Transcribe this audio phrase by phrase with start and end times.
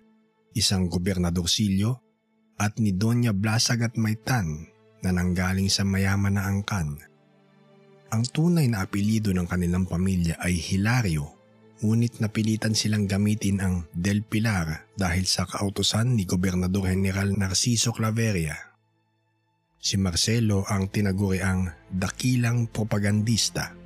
[0.55, 1.91] isang gobernadorsilyo,
[2.55, 4.71] at ni Doña Blasag at Maitan
[5.05, 6.97] na nanggaling sa mayaman na angkan.
[8.09, 11.37] Ang tunay na apelido ng kanilang pamilya ay Hilario,
[11.85, 18.57] ngunit napilitan silang gamitin ang Del Pilar dahil sa kautosan ni Gobernador General Narciso Claveria.
[19.77, 23.77] Si Marcelo ang tinaguri ang dakilang propagandista.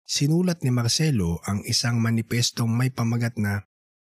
[0.04, 3.64] sinulat ni Marcelo ang isang manifestong may pamagat na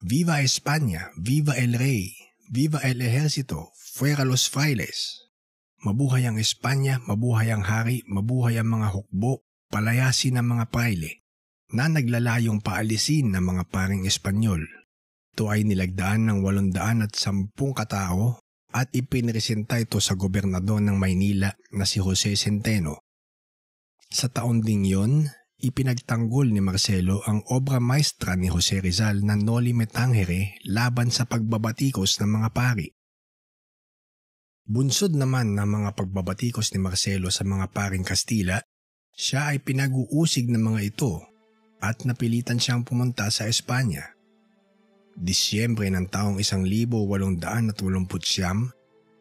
[0.05, 2.13] Viva España, Viva el Rey,
[2.53, 5.25] Viva el Ejército, Fuera los Frailes.
[5.81, 9.41] Mabuhay ang Espanya, mabuhay ang hari, mabuhay ang mga hukbo,
[9.73, 11.25] palayasin ang mga praile
[11.73, 14.61] na naglalayong paalisin ng mga paring Espanyol.
[15.33, 18.37] Ito ay nilagdaan ng 810 katao
[18.71, 23.03] at ipinresenta ito sa gobernador ng Maynila na si Jose Centeno.
[24.11, 29.71] Sa taon ding yon, ipinagtanggol ni Marcelo ang obra maestra ni Jose Rizal na Noli
[29.71, 32.89] Me Tangere laban sa pagbabatikos ng mga pari.
[34.67, 38.63] Bunsod naman ng mga pagbabatikos ni Marcelo sa mga paring Kastila,
[39.11, 41.19] siya ay pinag-uusig ng mga ito
[41.83, 44.15] at napilitan siyang pumunta sa Espanya.
[45.19, 48.72] Disyembre ng taong 1889,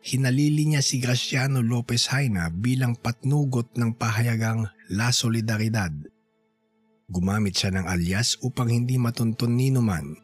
[0.01, 5.91] hinalili niya si Graciano Lopez Haina bilang patnugot ng pahayagang La Solidaridad.
[7.11, 10.15] Gumamit siya ng alias upang hindi matuntun ni Numan.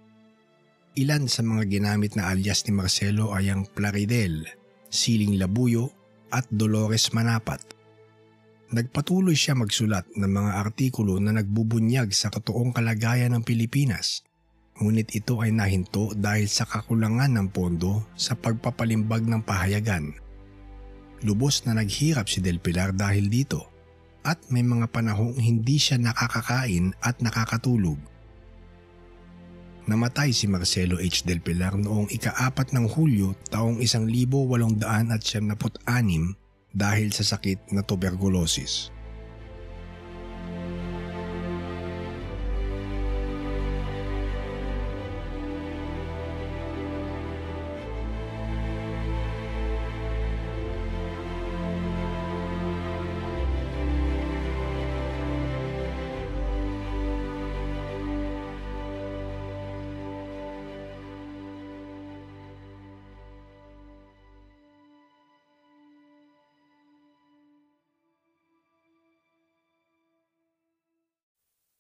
[0.97, 4.47] Ilan sa mga ginamit na alias ni Marcelo ay ang Plaridel,
[4.87, 5.91] Siling Labuyo
[6.31, 7.75] at Dolores Manapat.
[8.71, 14.22] Nagpatuloy siya magsulat ng mga artikulo na nagbubunyag sa totoong kalagayan ng Pilipinas
[14.81, 20.12] ngunit ito ay nahinto dahil sa kakulangan ng pondo sa pagpapalimbag ng pahayagan.
[21.25, 23.76] Lubos na naghirap si Del Pilar dahil dito
[24.26, 27.97] at may mga panahong hindi siya nakakakain at nakakatulog.
[29.86, 31.22] Namatay si Marcelo H.
[31.22, 35.47] Del Pilar noong ikaapat ng Hulyo taong 1876
[36.75, 38.91] dahil sa sakit na tuberculosis.